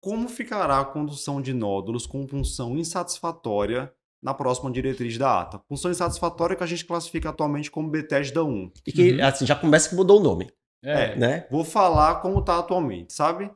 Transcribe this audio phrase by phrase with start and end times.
[0.00, 5.58] como ficará a condução de nódulos com punção insatisfatória na próxima diretriz da ata.
[5.58, 8.72] Punção insatisfatória que a gente classifica atualmente como Bethesda 1.
[8.86, 9.24] E que uhum.
[9.24, 10.50] assim, já começa que mudou o nome.
[10.82, 11.46] É, né?
[11.50, 13.50] Vou falar como está atualmente, sabe?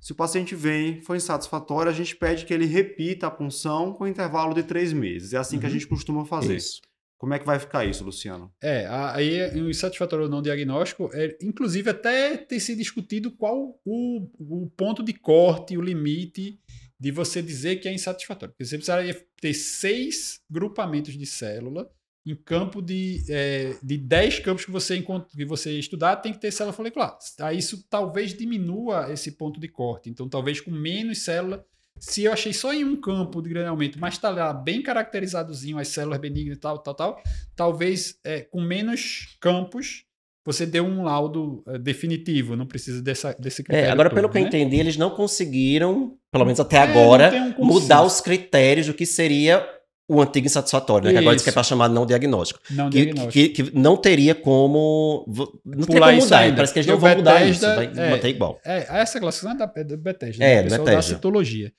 [0.00, 4.06] Se o paciente vem, foi insatisfatório, a gente pede que ele repita a punção com
[4.06, 5.32] intervalo de três meses.
[5.32, 5.60] É assim uhum.
[5.60, 5.74] que a uhum.
[5.74, 6.56] gente costuma fazer.
[6.56, 6.80] Isso.
[7.22, 8.52] Como é que vai ficar isso, Luciano?
[8.60, 14.28] É, aí o insatisfatório ou não diagnóstico, é, inclusive até tem se discutido qual o,
[14.40, 16.58] o ponto de corte, o limite
[16.98, 18.52] de você dizer que é insatisfatório.
[18.52, 21.88] Porque você precisaria ter seis grupamentos de célula
[22.26, 26.50] em campo de, é, de 10 campos que você, que você estudar, tem que ter
[26.50, 27.16] célula folicular.
[27.38, 30.10] Aí isso talvez diminua esse ponto de corte.
[30.10, 31.64] Então, talvez com menos célula
[32.02, 35.86] se eu achei só em um campo de graneamento, mas está lá bem caracterizadozinho as
[35.86, 37.22] células benignas e tal, tal, tal,
[37.54, 40.04] talvez é, com menos campos
[40.44, 43.88] você dê um laudo é, definitivo, não precisa dessa, desse é, critério.
[43.88, 44.32] É, agora, todo, pelo né?
[44.32, 44.48] que eu né?
[44.48, 49.06] entendi, eles não conseguiram, pelo menos até é, agora, um mudar os critérios do que
[49.06, 49.64] seria
[50.08, 51.12] o antigo insatisfatório, né?
[51.12, 52.60] Que agora diz que é para chamar não diagnóstico.
[52.70, 53.32] Não que, diagnóstico.
[53.32, 55.24] Que, que, não teria como.
[55.64, 56.54] Não teria como mudar.
[56.54, 57.60] Parece que eles não vão Bethesda, mudar isso.
[57.94, 58.60] Vai é, manter igual.
[58.64, 60.44] É, essa classificação é da, é da Bethesda.
[60.44, 60.78] É, né?
[60.78, 61.72] da citologia.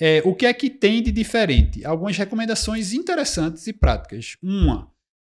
[0.00, 1.84] É, o que é que tem de diferente?
[1.84, 4.36] Algumas recomendações interessantes e práticas.
[4.42, 4.88] Uma,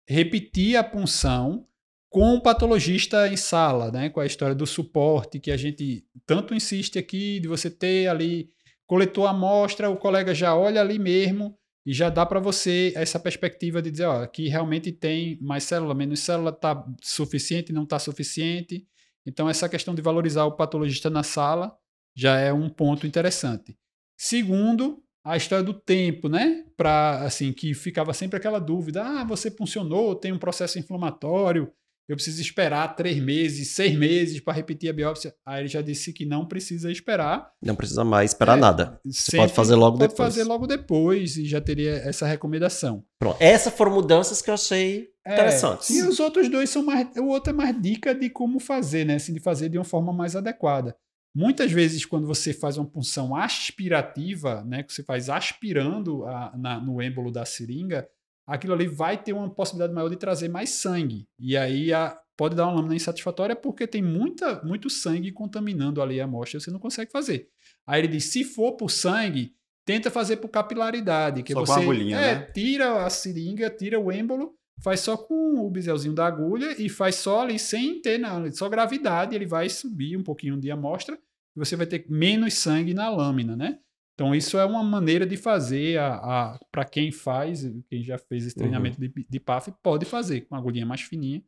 [0.06, 1.64] repetir a punção
[2.08, 4.10] com o patologista em sala, né?
[4.10, 8.50] Com a história do suporte que a gente tanto insiste aqui, de você ter ali,
[8.86, 13.18] coletou a amostra, o colega já olha ali mesmo e já dá para você essa
[13.18, 17.98] perspectiva de dizer, ó, aqui realmente tem mais célula, menos célula, está suficiente, não está
[17.98, 18.86] suficiente.
[19.26, 21.76] Então, essa questão de valorizar o patologista na sala
[22.14, 23.76] já é um ponto interessante.
[24.16, 26.64] Segundo, a história do tempo, né?
[26.76, 31.72] Para assim que ficava sempre aquela dúvida: ah, você funcionou, tem um processo inflamatório,
[32.08, 35.34] eu preciso esperar três meses, seis meses para repetir a biópsia.
[35.46, 37.50] Aí ele já disse que não precisa esperar.
[37.62, 39.00] Não precisa mais esperar é, nada.
[39.04, 40.16] Você pode fazer logo pode depois.
[40.16, 43.04] Pode fazer logo depois e já teria essa recomendação.
[43.18, 43.36] Pronto.
[43.40, 45.90] Essas foram mudanças que eu achei é, interessantes.
[45.90, 47.08] E os outros dois são mais.
[47.16, 49.14] O outro é mais dica de como fazer, né?
[49.14, 50.96] Assim, de fazer de uma forma mais adequada.
[51.34, 56.78] Muitas vezes, quando você faz uma punção aspirativa, né, que você faz aspirando a, na,
[56.78, 58.06] no êmbolo da seringa,
[58.46, 61.26] aquilo ali vai ter uma possibilidade maior de trazer mais sangue.
[61.38, 66.20] E aí a, pode dar uma lâmina insatisfatória porque tem muita, muito sangue contaminando ali
[66.20, 67.48] a amostra, você não consegue fazer.
[67.86, 69.54] Aí ele diz: se for por sangue,
[69.84, 72.42] tenta fazer por capilaridade, que só você agulhinha, é, né?
[72.52, 77.16] tira a seringa, tira o êmbolo, faz só com o biselzinho da agulha e faz
[77.16, 81.18] só ali sem ter nada, só gravidade, ele vai subir um pouquinho de amostra
[81.56, 83.78] e você vai ter menos sangue na lâmina, né?
[84.14, 88.46] Então, isso é uma maneira de fazer a, a para quem faz, quem já fez
[88.46, 89.08] esse treinamento uhum.
[89.08, 91.42] de, de PAF, pode fazer com uma agulhinha mais fininha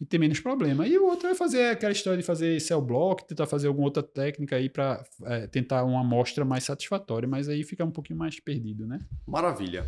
[0.00, 0.86] e ter menos problema.
[0.86, 4.02] E o outro é fazer aquela história de fazer cell block, tentar fazer alguma outra
[4.02, 8.38] técnica aí para é, tentar uma amostra mais satisfatória, mas aí fica um pouquinho mais
[8.38, 9.00] perdido, né?
[9.26, 9.84] Maravilha.